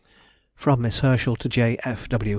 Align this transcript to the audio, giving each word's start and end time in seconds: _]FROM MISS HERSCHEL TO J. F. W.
_]FROM 0.55 0.81
MISS 0.81 1.01
HERSCHEL 1.01 1.35
TO 1.35 1.47
J. 1.47 1.77
F. 1.83 2.09
W. 2.09 2.29